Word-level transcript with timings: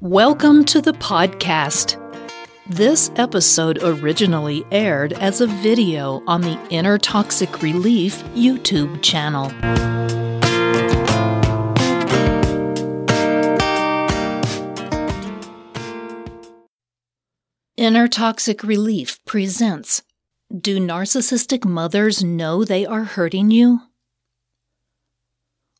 Welcome 0.00 0.64
to 0.66 0.80
the 0.80 0.92
podcast. 0.92 1.96
This 2.68 3.10
episode 3.16 3.82
originally 3.82 4.64
aired 4.70 5.12
as 5.14 5.40
a 5.40 5.48
video 5.48 6.22
on 6.28 6.40
the 6.40 6.56
Inner 6.70 6.98
Toxic 6.98 7.62
Relief 7.62 8.22
YouTube 8.26 9.02
channel. 9.02 9.46
Inner 17.76 18.06
Toxic 18.06 18.62
Relief 18.62 19.18
presents 19.24 20.04
Do 20.56 20.78
narcissistic 20.78 21.64
mothers 21.64 22.22
know 22.22 22.62
they 22.62 22.86
are 22.86 23.02
hurting 23.02 23.50
you? 23.50 23.80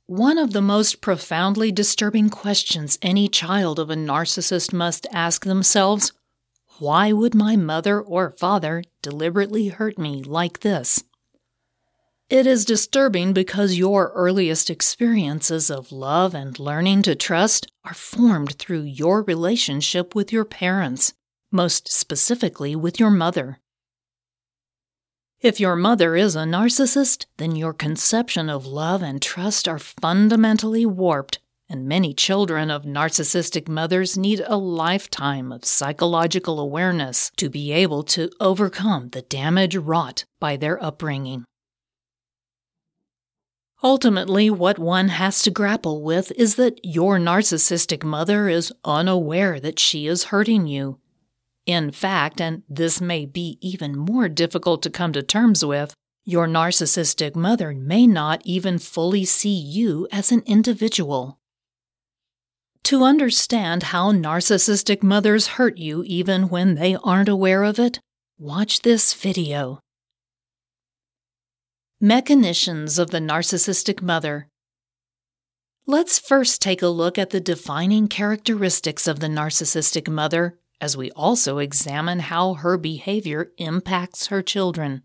One 0.08 0.38
of 0.38 0.54
the 0.54 0.62
most 0.62 1.02
profoundly 1.02 1.70
disturbing 1.70 2.30
questions 2.30 2.98
any 3.02 3.28
child 3.28 3.78
of 3.78 3.90
a 3.90 3.94
narcissist 3.94 4.72
must 4.72 5.06
ask 5.12 5.44
themselves 5.44 6.12
why 6.78 7.12
would 7.12 7.34
my 7.34 7.56
mother 7.56 8.00
or 8.00 8.30
father 8.30 8.84
deliberately 9.02 9.68
hurt 9.68 9.98
me 9.98 10.22
like 10.22 10.60
this? 10.60 11.04
It 12.30 12.46
is 12.46 12.64
disturbing 12.64 13.34
because 13.34 13.76
your 13.76 14.10
earliest 14.14 14.70
experiences 14.70 15.70
of 15.70 15.92
love 15.92 16.34
and 16.34 16.58
learning 16.58 17.02
to 17.02 17.14
trust 17.14 17.70
are 17.84 17.92
formed 17.92 18.54
through 18.54 18.84
your 18.84 19.22
relationship 19.24 20.14
with 20.14 20.32
your 20.32 20.46
parents, 20.46 21.12
most 21.52 21.92
specifically 21.92 22.74
with 22.74 22.98
your 22.98 23.10
mother. 23.10 23.58
If 25.40 25.60
your 25.60 25.76
mother 25.76 26.16
is 26.16 26.34
a 26.34 26.40
narcissist, 26.40 27.26
then 27.36 27.54
your 27.54 27.72
conception 27.72 28.50
of 28.50 28.66
love 28.66 29.02
and 29.02 29.22
trust 29.22 29.68
are 29.68 29.78
fundamentally 29.78 30.84
warped, 30.84 31.38
and 31.68 31.86
many 31.86 32.12
children 32.12 32.72
of 32.72 32.82
narcissistic 32.82 33.68
mothers 33.68 34.18
need 34.18 34.42
a 34.44 34.56
lifetime 34.56 35.52
of 35.52 35.64
psychological 35.64 36.58
awareness 36.58 37.30
to 37.36 37.48
be 37.48 37.70
able 37.70 38.02
to 38.02 38.30
overcome 38.40 39.10
the 39.10 39.22
damage 39.22 39.76
wrought 39.76 40.24
by 40.40 40.56
their 40.56 40.82
upbringing. 40.82 41.44
Ultimately, 43.80 44.50
what 44.50 44.80
one 44.80 45.06
has 45.06 45.40
to 45.42 45.52
grapple 45.52 46.02
with 46.02 46.32
is 46.32 46.56
that 46.56 46.80
your 46.82 47.16
narcissistic 47.16 48.02
mother 48.02 48.48
is 48.48 48.72
unaware 48.84 49.60
that 49.60 49.78
she 49.78 50.08
is 50.08 50.24
hurting 50.24 50.66
you 50.66 50.98
in 51.68 51.90
fact, 51.90 52.40
and 52.40 52.62
this 52.66 52.98
may 52.98 53.26
be 53.26 53.58
even 53.60 53.94
more 53.94 54.26
difficult 54.26 54.82
to 54.82 54.90
come 54.90 55.12
to 55.12 55.22
terms 55.22 55.62
with, 55.62 55.92
your 56.24 56.48
narcissistic 56.48 57.36
mother 57.36 57.74
may 57.74 58.06
not 58.06 58.40
even 58.44 58.78
fully 58.78 59.26
see 59.26 59.54
you 59.54 60.08
as 60.10 60.32
an 60.32 60.42
individual. 60.46 61.38
To 62.84 63.04
understand 63.04 63.82
how 63.82 64.12
narcissistic 64.12 65.02
mothers 65.02 65.58
hurt 65.58 65.76
you 65.76 66.02
even 66.04 66.48
when 66.48 66.76
they 66.76 66.96
aren't 67.04 67.28
aware 67.28 67.64
of 67.64 67.78
it, 67.78 68.00
watch 68.38 68.80
this 68.80 69.12
video. 69.12 69.78
Mechanicians 72.02 72.98
of 72.98 73.10
the 73.10 73.18
Narcissistic 73.18 74.00
Mother 74.00 74.48
Let's 75.86 76.18
first 76.18 76.62
take 76.62 76.80
a 76.80 76.88
look 76.88 77.18
at 77.18 77.28
the 77.28 77.40
defining 77.40 78.08
characteristics 78.08 79.06
of 79.06 79.20
the 79.20 79.26
narcissistic 79.26 80.08
mother 80.08 80.58
as 80.80 80.96
we 80.96 81.10
also 81.12 81.58
examine 81.58 82.20
how 82.20 82.54
her 82.54 82.76
behavior 82.76 83.52
impacts 83.58 84.28
her 84.28 84.42
children. 84.42 85.02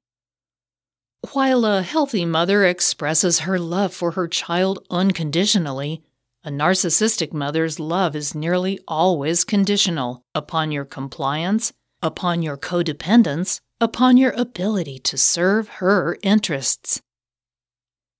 While 1.31 1.65
a 1.65 1.81
healthy 1.81 2.25
mother 2.25 2.65
expresses 2.65 3.39
her 3.39 3.57
love 3.57 3.93
for 3.93 4.11
her 4.11 4.27
child 4.27 4.85
unconditionally, 4.89 6.03
a 6.43 6.49
narcissistic 6.49 7.31
mother's 7.31 7.79
love 7.79 8.15
is 8.15 8.35
nearly 8.35 8.79
always 8.87 9.45
conditional 9.45 10.21
upon 10.35 10.71
your 10.71 10.83
compliance, 10.83 11.71
upon 12.01 12.41
your 12.41 12.57
codependence, 12.57 13.61
upon 13.79 14.17
your 14.17 14.31
ability 14.31 14.99
to 14.99 15.17
serve 15.17 15.69
her 15.79 16.17
interests. 16.21 17.01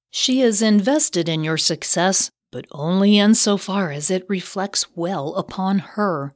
She 0.10 0.42
is 0.42 0.62
invested 0.62 1.28
in 1.28 1.44
your 1.44 1.58
success, 1.58 2.32
but 2.52 2.66
only 2.72 3.20
insofar 3.20 3.92
as 3.92 4.10
it 4.10 4.26
reflects 4.30 4.96
well 4.96 5.36
upon 5.36 5.80
her. 5.80 6.34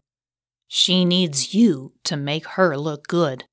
She 0.67 1.05
needs 1.05 1.53
you 1.53 1.93
to 2.03 2.17
make 2.17 2.45
her 2.45 2.77
look 2.77 3.07
good. 3.07 3.45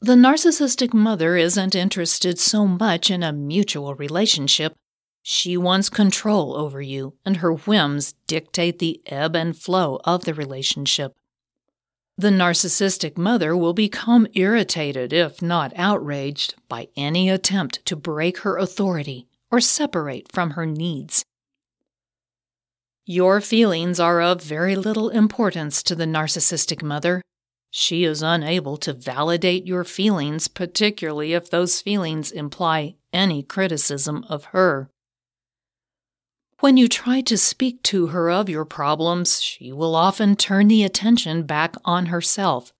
The 0.00 0.14
narcissistic 0.14 0.94
mother 0.94 1.36
isn't 1.36 1.74
interested 1.74 2.38
so 2.38 2.66
much 2.66 3.10
in 3.10 3.22
a 3.22 3.32
mutual 3.32 3.94
relationship. 3.94 4.76
She 5.22 5.56
wants 5.56 5.90
control 5.90 6.56
over 6.56 6.80
you, 6.80 7.14
and 7.24 7.38
her 7.38 7.52
whims 7.52 8.14
dictate 8.26 8.78
the 8.78 9.02
ebb 9.06 9.34
and 9.34 9.56
flow 9.56 10.00
of 10.04 10.24
the 10.24 10.34
relationship. 10.34 11.14
The 12.16 12.30
narcissistic 12.30 13.16
mother 13.16 13.56
will 13.56 13.74
become 13.74 14.26
irritated, 14.34 15.12
if 15.12 15.42
not 15.42 15.72
outraged, 15.76 16.54
by 16.68 16.88
any 16.96 17.28
attempt 17.28 17.84
to 17.86 17.96
break 17.96 18.38
her 18.38 18.56
authority 18.56 19.28
or 19.50 19.60
separate 19.60 20.30
from 20.32 20.50
her 20.50 20.66
needs. 20.66 21.24
Your 23.10 23.40
feelings 23.40 23.98
are 23.98 24.20
of 24.20 24.42
very 24.42 24.76
little 24.76 25.08
importance 25.08 25.82
to 25.84 25.94
the 25.94 26.04
narcissistic 26.04 26.82
mother. 26.82 27.22
She 27.70 28.04
is 28.04 28.20
unable 28.20 28.76
to 28.76 28.92
validate 28.92 29.66
your 29.66 29.82
feelings, 29.82 30.46
particularly 30.46 31.32
if 31.32 31.48
those 31.48 31.80
feelings 31.80 32.30
imply 32.30 32.96
any 33.10 33.42
criticism 33.42 34.26
of 34.28 34.52
her. 34.52 34.90
When 36.60 36.76
you 36.76 36.86
try 36.86 37.22
to 37.22 37.38
speak 37.38 37.82
to 37.84 38.08
her 38.08 38.30
of 38.30 38.50
your 38.50 38.66
problems, 38.66 39.40
she 39.40 39.72
will 39.72 39.96
often 39.96 40.36
turn 40.36 40.68
the 40.68 40.84
attention 40.84 41.44
back 41.44 41.76
on 41.86 42.06
herself. 42.06 42.74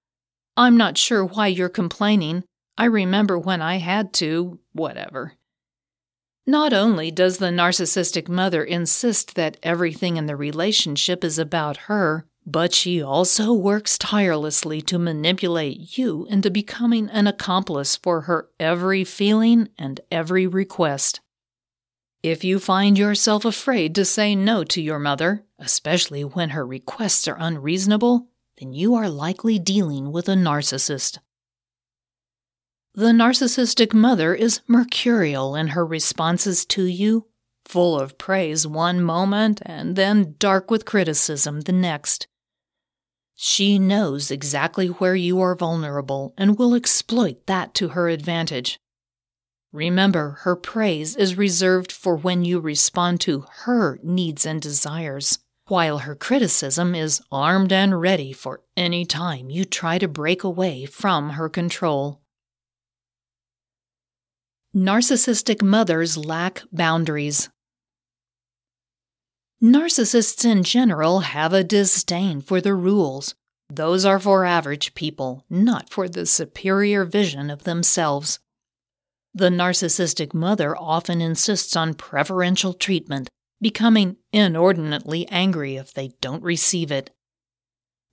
I'm 0.59 0.77
not 0.77 0.99
sure 0.99 1.25
why 1.25 1.47
you're 1.47 1.71
complaining. 1.71 2.45
I 2.77 2.85
remember 2.85 3.39
when 3.39 3.63
I 3.63 3.79
had 3.79 4.13
to, 4.15 4.59
whatever. 4.75 5.38
Not 6.49 6.73
only 6.73 7.11
does 7.11 7.37
the 7.37 7.51
narcissistic 7.51 8.27
mother 8.27 8.65
insist 8.65 9.35
that 9.35 9.59
everything 9.63 10.17
in 10.17 10.25
the 10.25 10.35
relationship 10.35 11.23
is 11.23 11.39
about 11.39 11.77
her, 11.93 12.25
but 12.47 12.73
she 12.73 13.03
also 13.03 13.53
works 13.53 13.99
tirelessly 13.99 14.81
to 14.81 14.99
manipulate 14.99 15.99
you 15.99 16.25
into 16.31 16.51
becoming 16.51 17.11
an 17.11 17.27
accomplice 17.27 17.97
for 17.97 18.23
her 18.23 18.49
every 18.59 19.05
feeling 19.05 19.69
and 19.79 20.01
every 20.11 20.47
request. 20.47 21.21
If 22.23 22.45
you 22.45 22.59
find 22.59 22.97
yourself 22.97 23.45
afraid 23.45 23.95
to 23.97 24.07
say 24.07 24.35
no 24.35 24.65
to 24.65 24.81
your 24.81 24.99
mother, 24.99 25.45
especially 25.59 26.25
when 26.25 26.49
her 26.51 26.67
requests 26.67 27.29
are 27.29 27.37
unreasonable, 27.39 28.29
then 28.59 28.73
you 28.73 28.95
are 28.95 29.11
likely 29.11 29.59
dealing 29.59 30.13
with 30.13 30.31
a 30.31 30.35
narcissist. 30.35 31.19
The 32.99 33.13
narcissistic 33.13 33.95
mother 33.95 34.35
is 34.35 34.61
mercurial 34.67 35.55
in 35.55 35.69
her 35.69 35.87
responses 35.87 36.67
to 36.67 36.83
you, 36.83 37.29
full 37.65 37.97
of 37.97 38.19
praise 38.19 38.67
one 38.67 39.01
moment 39.01 39.63
and 39.65 39.95
then 39.95 40.35
dark 40.41 40.69
with 40.69 40.85
criticism 40.85 41.61
the 41.61 41.71
next. 41.71 42.27
She 43.37 43.79
knows 43.79 44.33
exactly 44.33 44.89
where 44.89 45.15
you 45.15 45.41
are 45.41 45.55
vulnerable 45.55 46.35
and 46.37 46.59
will 46.59 46.75
exploit 46.75 47.47
that 47.47 47.73
to 47.75 47.91
her 47.91 48.09
advantage. 48.09 48.81
Remember, 49.71 50.41
her 50.41 50.57
praise 50.57 51.15
is 51.15 51.39
reserved 51.39 51.93
for 51.93 52.17
when 52.17 52.45
you 52.45 52.59
respond 52.59 53.21
to 53.21 53.45
her 53.63 54.01
needs 54.03 54.45
and 54.45 54.61
desires, 54.61 55.39
while 55.69 55.99
her 55.99 56.17
criticism 56.17 56.97
is 56.97 57.23
armed 57.31 57.73
and 57.73 58.01
ready 58.01 58.33
for 58.33 58.63
any 58.77 59.05
time 59.05 59.51
you 59.51 59.65
try 59.65 59.99
to 59.99 60.09
break 60.09 60.43
away 60.43 60.85
from 60.85 61.31
her 61.31 61.49
control. 61.49 62.21
Narcissistic 64.79 65.61
mothers 65.61 66.17
lack 66.17 66.63
boundaries. 66.71 67.51
Narcissists 69.61 70.45
in 70.45 70.63
general 70.63 71.19
have 71.19 71.53
a 71.53 71.65
disdain 71.65 72.41
for 72.41 72.61
the 72.61 72.77
rules. 72.77 73.35
Those 73.69 74.05
are 74.05 74.21
for 74.21 74.45
average 74.45 74.95
people, 74.95 75.45
not 75.51 75.91
for 75.91 76.09
the 76.09 76.27
superior 76.27 77.05
vision 77.05 77.51
of 77.51 77.65
themselves. 77.65 78.39
The 79.35 79.49
narcissistic 79.49 80.33
mother 80.33 80.77
often 80.77 81.21
insists 81.21 81.75
on 81.75 81.95
preferential 81.95 82.73
treatment, 82.73 83.29
becoming 83.61 84.19
inordinately 84.33 85.27
angry 85.27 85.75
if 85.75 85.93
they 85.93 86.13
don't 86.21 86.45
receive 86.45 86.93
it. 86.93 87.11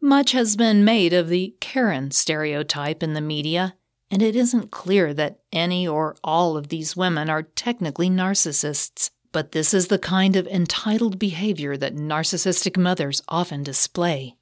Much 0.02 0.32
has 0.32 0.56
been 0.56 0.84
made 0.84 1.14
of 1.14 1.30
the 1.30 1.54
Karen 1.60 2.10
stereotype 2.10 3.04
in 3.04 3.14
the 3.14 3.22
media, 3.22 3.76
and 4.12 4.22
it 4.22 4.36
isn't 4.36 4.72
clear 4.72 5.14
that 5.14 5.40
any 5.52 5.88
or 5.88 6.16
all 6.24 6.58
of 6.58 6.70
these 6.70 6.96
women 6.96 7.30
are 7.30 7.44
technically 7.44 8.10
narcissists. 8.10 9.10
But 9.32 9.52
this 9.52 9.74
is 9.74 9.88
the 9.88 10.00
kind 10.00 10.38
of 10.38 10.48
entitled 10.48 11.20
behavior 11.20 11.76
that 11.76 11.96
narcissistic 11.96 12.78
mothers 12.78 13.22
often 13.28 13.64
display. 13.64 14.38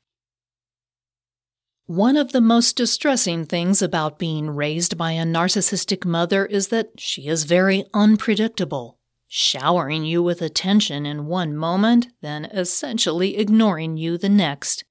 One 1.86 2.16
of 2.16 2.32
the 2.32 2.42
most 2.42 2.78
distressing 2.78 3.46
things 3.46 3.82
about 3.82 4.20
being 4.20 4.50
raised 4.50 4.98
by 4.98 5.14
a 5.14 5.26
narcissistic 5.26 6.06
mother 6.06 6.46
is 6.46 6.68
that 6.68 6.92
she 7.00 7.28
is 7.28 7.44
very 7.46 7.86
unpredictable. 7.94 9.00
showering 9.36 10.06
you 10.06 10.22
with 10.22 10.44
attention 10.44 11.08
in 11.08 11.26
one 11.26 11.58
moment, 11.58 12.06
then 12.22 12.46
essentially 12.46 13.36
ignoring 13.36 13.98
you 13.98 14.16
the 14.16 14.30
next. 14.30 14.86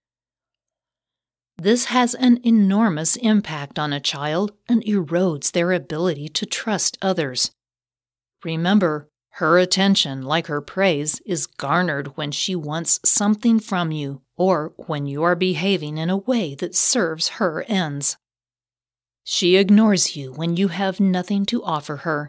This 1.62 1.84
has 1.84 2.14
an 2.14 2.40
enormous 2.42 3.14
impact 3.14 3.78
on 3.78 3.92
a 3.92 4.00
child 4.00 4.50
and 4.68 4.82
erodes 4.82 5.52
their 5.52 5.70
ability 5.70 6.28
to 6.30 6.44
trust 6.44 6.98
others. 7.00 7.52
Remember, 8.42 9.06
her 9.34 9.58
attention, 9.58 10.22
like 10.22 10.48
her 10.48 10.60
praise, 10.60 11.20
is 11.24 11.46
garnered 11.46 12.16
when 12.16 12.32
she 12.32 12.56
wants 12.56 12.98
something 13.04 13.60
from 13.60 13.92
you 13.92 14.22
or 14.36 14.72
when 14.76 15.06
you 15.06 15.22
are 15.22 15.36
behaving 15.36 15.98
in 15.98 16.10
a 16.10 16.16
way 16.16 16.56
that 16.56 16.74
serves 16.74 17.38
her 17.38 17.64
ends. 17.68 18.16
She 19.22 19.54
ignores 19.54 20.16
you 20.16 20.32
when 20.32 20.56
you 20.56 20.66
have 20.66 20.98
nothing 20.98 21.46
to 21.46 21.62
offer 21.62 21.98
her. 21.98 22.28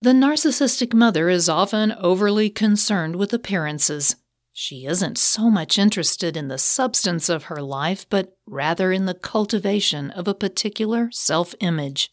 The 0.00 0.12
narcissistic 0.12 0.94
mother 0.94 1.28
is 1.28 1.46
often 1.46 1.92
overly 1.92 2.48
concerned 2.48 3.16
with 3.16 3.34
appearances. 3.34 4.16
She 4.60 4.86
isn't 4.86 5.18
so 5.18 5.50
much 5.50 5.78
interested 5.78 6.36
in 6.36 6.48
the 6.48 6.58
substance 6.58 7.28
of 7.28 7.44
her 7.44 7.62
life, 7.62 8.04
but 8.10 8.36
rather 8.44 8.90
in 8.90 9.06
the 9.06 9.14
cultivation 9.14 10.10
of 10.10 10.26
a 10.26 10.34
particular 10.34 11.10
self 11.12 11.54
image. 11.60 12.10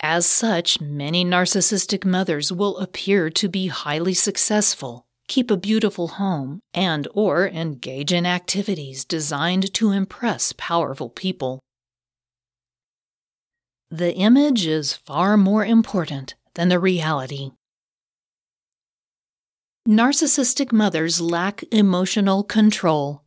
As 0.00 0.26
such, 0.26 0.82
many 0.82 1.24
narcissistic 1.24 2.04
mothers 2.04 2.52
will 2.52 2.76
appear 2.76 3.30
to 3.30 3.48
be 3.48 3.68
highly 3.68 4.12
successful, 4.12 5.06
keep 5.28 5.50
a 5.50 5.56
beautiful 5.56 6.08
home, 6.08 6.60
and 6.74 7.08
or 7.14 7.48
engage 7.48 8.12
in 8.12 8.26
activities 8.26 9.06
designed 9.06 9.72
to 9.72 9.92
impress 9.92 10.52
powerful 10.58 11.08
people. 11.08 11.58
The 13.90 14.14
image 14.14 14.66
is 14.66 14.92
far 14.92 15.38
more 15.38 15.64
important 15.64 16.34
than 16.52 16.68
the 16.68 16.78
reality. 16.78 17.52
Narcissistic 19.88 20.70
mothers 20.70 21.18
lack 21.18 21.64
emotional 21.72 22.44
control. 22.44 23.22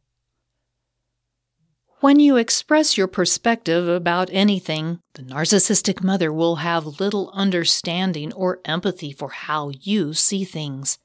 When 2.01 2.19
you 2.19 2.37
express 2.37 2.95
your 2.95 3.07
perspective 3.07 3.87
about 3.87 4.29
anything, 4.31 4.99
the 5.15 5.23
narcissistic 5.23 6.03
mother 6.03 6.31
will 6.31 6.57
have 6.57 6.99
little 6.99 7.31
understanding 7.33 8.31
or 8.33 8.59
empathy 8.63 9.11
for 9.11 9.29
how 9.29 9.71
you 9.81 10.13
see 10.13 10.43
things. 10.43 10.99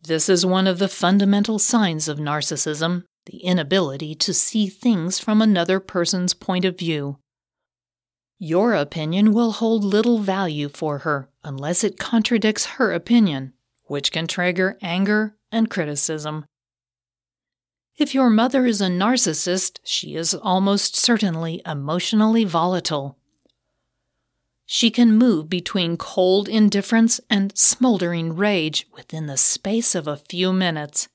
This 0.00 0.28
is 0.28 0.46
one 0.46 0.68
of 0.68 0.78
the 0.78 0.86
fundamental 0.86 1.58
signs 1.58 2.06
of 2.06 2.18
narcissism 2.18 3.02
the 3.24 3.38
inability 3.38 4.14
to 4.14 4.32
see 4.32 4.68
things 4.68 5.18
from 5.18 5.42
another 5.42 5.80
person's 5.80 6.34
point 6.34 6.64
of 6.64 6.78
view. 6.78 7.18
Your 8.38 8.74
opinion 8.74 9.32
will 9.32 9.50
hold 9.50 9.82
little 9.82 10.18
value 10.18 10.68
for 10.68 10.98
her 10.98 11.28
unless 11.42 11.82
it 11.82 11.98
contradicts 11.98 12.66
her 12.66 12.92
opinion, 12.92 13.52
which 13.86 14.12
can 14.12 14.26
trigger 14.26 14.78
anger 14.82 15.36
and 15.50 15.70
criticism. 15.70 16.46
If 17.96 18.14
your 18.14 18.28
mother 18.28 18.66
is 18.66 18.80
a 18.80 18.88
narcissist, 18.88 19.78
she 19.82 20.16
is 20.16 20.34
almost 20.34 20.96
certainly 20.96 21.62
emotionally 21.64 22.44
volatile. 22.44 23.16
She 24.66 24.90
can 24.90 25.16
move 25.16 25.48
between 25.48 25.96
cold 25.96 26.48
indifference 26.48 27.20
and 27.30 27.56
smoldering 27.56 28.36
rage 28.36 28.86
within 28.92 29.26
the 29.26 29.36
space 29.36 29.94
of 29.94 30.06
a 30.06 30.16
few 30.16 30.52
minutes. 30.52 31.08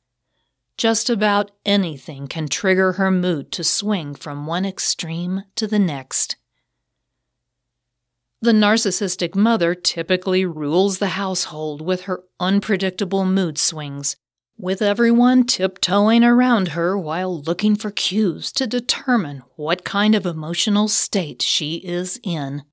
Just 0.78 1.10
about 1.10 1.52
anything 1.66 2.28
can 2.28 2.48
trigger 2.48 2.94
her 2.94 3.12
mood 3.12 3.52
to 3.52 3.64
swing 3.64 4.16
from 4.16 4.48
one 4.48 4.66
extreme 4.66 5.44
to 5.56 5.68
the 5.68 5.78
next. 5.78 6.38
The 8.44 8.54
narcissistic 8.54 9.36
mother 9.36 9.76
typically 9.76 10.46
rules 10.46 10.98
the 10.98 11.10
household 11.10 11.80
with 11.80 12.02
her 12.02 12.24
unpredictable 12.40 13.24
mood 13.24 13.60
swings, 13.60 14.16
with 14.58 14.82
everyone 14.82 15.44
tiptoeing 15.44 16.24
around 16.24 16.70
her 16.70 16.98
while 16.98 17.40
looking 17.40 17.76
for 17.76 17.92
cues 17.92 18.52
to 18.54 18.66
determine 18.66 19.44
what 19.58 19.84
kind 19.84 20.16
of 20.16 20.26
emotional 20.26 20.88
state 20.88 21.44
she 21.44 21.76
is 21.76 22.20
in. 22.24 22.64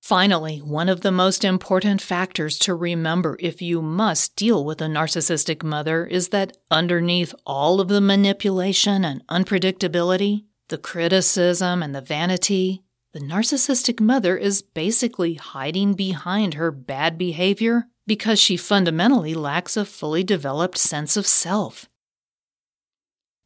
Finally, 0.00 0.58
one 0.58 0.88
of 0.88 1.00
the 1.00 1.10
most 1.10 1.44
important 1.44 2.00
factors 2.00 2.58
to 2.60 2.76
remember 2.76 3.36
if 3.40 3.60
you 3.60 3.82
must 3.82 4.36
deal 4.36 4.64
with 4.64 4.80
a 4.80 4.86
narcissistic 4.86 5.64
mother 5.64 6.06
is 6.06 6.28
that 6.28 6.56
underneath 6.70 7.34
all 7.44 7.80
of 7.80 7.88
the 7.88 8.00
manipulation 8.00 9.04
and 9.04 9.26
unpredictability, 9.26 10.44
the 10.68 10.78
criticism 10.78 11.82
and 11.82 11.92
the 11.92 12.00
vanity, 12.00 12.84
the 13.12 13.20
narcissistic 13.20 14.00
mother 14.00 14.36
is 14.36 14.62
basically 14.62 15.34
hiding 15.34 15.94
behind 15.94 16.54
her 16.54 16.70
bad 16.70 17.18
behavior 17.18 17.88
because 18.06 18.40
she 18.40 18.56
fundamentally 18.56 19.34
lacks 19.34 19.76
a 19.76 19.84
fully 19.84 20.24
developed 20.24 20.78
sense 20.78 21.16
of 21.16 21.26
self. 21.26 21.88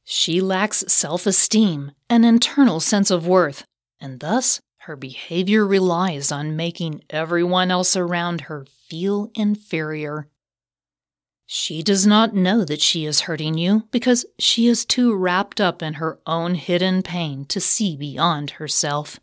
She 0.04 0.40
lacks 0.40 0.84
self 0.86 1.26
esteem, 1.26 1.92
an 2.08 2.24
internal 2.24 2.78
sense 2.78 3.10
of 3.10 3.26
worth, 3.26 3.64
and 4.00 4.20
thus 4.20 4.60
her 4.82 4.94
behavior 4.94 5.66
relies 5.66 6.30
on 6.30 6.54
making 6.54 7.02
everyone 7.10 7.72
else 7.72 7.96
around 7.96 8.42
her 8.42 8.66
feel 8.88 9.32
inferior. 9.34 10.28
She 11.44 11.82
does 11.82 12.06
not 12.06 12.34
know 12.34 12.64
that 12.64 12.80
she 12.80 13.04
is 13.04 13.22
hurting 13.22 13.58
you 13.58 13.88
because 13.90 14.26
she 14.38 14.68
is 14.68 14.84
too 14.84 15.14
wrapped 15.14 15.60
up 15.60 15.82
in 15.82 15.94
her 15.94 16.20
own 16.24 16.54
hidden 16.54 17.02
pain 17.02 17.44
to 17.46 17.60
see 17.60 17.96
beyond 17.96 18.52
herself. 18.52 19.18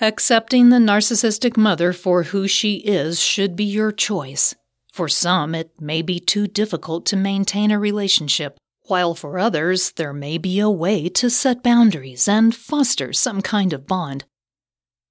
Accepting 0.00 0.70
the 0.70 0.78
narcissistic 0.78 1.56
mother 1.56 1.92
for 1.92 2.24
who 2.24 2.48
she 2.48 2.76
is 2.76 3.20
should 3.20 3.54
be 3.54 3.64
your 3.64 3.92
choice. 3.92 4.54
For 4.92 5.08
some, 5.08 5.54
it 5.54 5.80
may 5.80 6.02
be 6.02 6.18
too 6.18 6.46
difficult 6.46 7.04
to 7.06 7.16
maintain 7.16 7.70
a 7.70 7.78
relationship 7.78 8.58
while 8.90 9.14
for 9.14 9.38
others 9.38 9.92
there 9.92 10.12
may 10.12 10.36
be 10.36 10.58
a 10.58 10.68
way 10.68 11.08
to 11.08 11.30
set 11.30 11.62
boundaries 11.62 12.26
and 12.26 12.52
foster 12.52 13.12
some 13.12 13.40
kind 13.40 13.72
of 13.72 13.86
bond. 13.86 14.24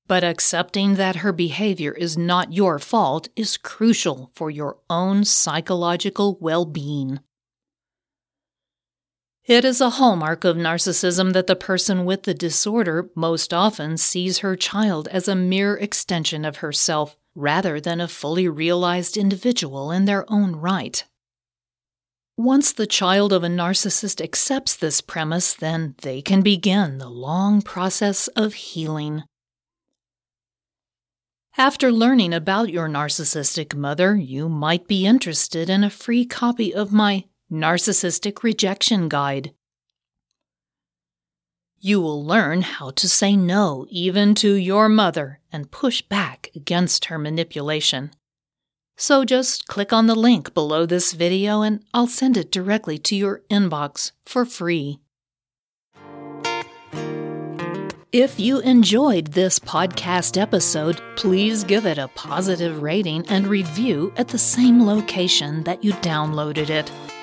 But 0.06 0.24
accepting 0.24 0.96
that 0.96 1.18
her 1.18 1.32
behavior 1.32 1.94
is 1.94 2.18
not 2.18 2.52
your 2.52 2.78
fault 2.78 3.30
is 3.38 3.56
crucial 3.56 4.32
for 4.36 4.52
your 4.52 4.80
own 4.90 5.24
psychological 5.24 6.38
well 6.42 6.66
being. 6.66 7.22
It 9.50 9.66
is 9.66 9.82
a 9.82 9.90
hallmark 9.90 10.44
of 10.44 10.58
narcissism 10.58 11.34
that 11.34 11.48
the 11.48 11.56
person 11.56 12.06
with 12.06 12.22
the 12.22 12.36
disorder 12.36 13.10
most 13.16 13.52
often 13.52 13.98
sees 13.98 14.38
her 14.38 14.56
child 14.56 15.08
as 15.08 15.28
a 15.28 15.34
mere 15.34 15.76
extension 15.76 16.46
of 16.46 16.58
herself 16.58 17.18
rather 17.34 17.82
than 17.82 18.00
a 18.00 18.08
fully 18.08 18.48
realized 18.48 19.18
individual 19.18 19.90
in 19.90 20.06
their 20.06 20.24
own 20.32 20.56
right. 20.56 21.04
Once 22.38 22.72
the 22.72 22.86
child 22.86 23.34
of 23.34 23.44
a 23.44 23.48
narcissist 23.48 24.22
accepts 24.22 24.76
this 24.76 25.02
premise, 25.02 25.56
then 25.56 25.96
they 26.04 26.22
can 26.22 26.44
begin 26.44 27.00
the 27.00 27.10
long 27.10 27.64
process 27.64 28.28
of 28.36 28.54
healing. 28.54 29.24
After 31.58 31.92
learning 31.92 32.36
about 32.36 32.70
your 32.70 32.88
narcissistic 32.88 33.74
mother, 33.74 34.16
you 34.16 34.48
might 34.48 34.88
be 34.88 35.08
interested 35.08 35.72
in 35.72 35.84
a 35.84 35.90
free 35.90 36.24
copy 36.24 36.72
of 36.72 36.94
my 36.94 37.24
Narcissistic 37.52 38.44
Rejection 38.44 39.10
Guide. 39.10 39.54
You 41.80 42.00
will 42.00 42.24
learn 42.24 42.62
how 42.62 42.92
to 42.92 43.10
say 43.10 43.36
no 43.36 43.88
even 43.90 44.36
to 44.36 44.54
your 44.54 44.88
mother 44.88 45.40
and 45.52 45.72
push 45.72 46.04
back 46.04 46.52
against 46.56 47.06
her 47.06 47.18
manipulation. 47.18 48.12
So 48.98 49.26
just 49.26 49.66
click 49.68 49.92
on 49.92 50.06
the 50.06 50.14
link 50.14 50.54
below 50.54 50.86
this 50.86 51.14
video 51.14 51.64
and 51.64 51.84
I'll 51.92 52.06
send 52.06 52.38
it 52.38 52.52
directly 52.52 53.00
to 53.00 53.16
your 53.16 53.42
inbox 53.50 54.12
for 54.28 54.46
free. 54.46 55.00
If 58.12 58.40
you 58.40 58.60
enjoyed 58.60 59.28
this 59.30 59.58
podcast 59.58 60.40
episode, 60.40 61.02
please 61.16 61.64
give 61.64 61.88
it 61.88 61.98
a 61.98 62.10
positive 62.10 62.84
rating 62.84 63.26
and 63.28 63.48
review 63.48 64.14
at 64.18 64.28
the 64.28 64.38
same 64.38 64.86
location 64.86 65.64
that 65.64 65.84
you 65.84 65.94
downloaded 65.94 66.70
it. 66.70 66.92